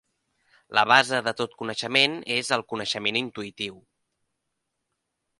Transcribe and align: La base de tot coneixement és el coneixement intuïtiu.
La 0.77 0.83
base 0.91 1.17
de 1.27 1.33
tot 1.41 1.51
coneixement 1.59 2.15
és 2.35 2.49
el 2.57 2.65
coneixement 2.73 3.19
intuïtiu. 3.21 3.77